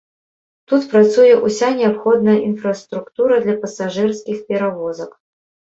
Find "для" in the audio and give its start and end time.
3.45-3.55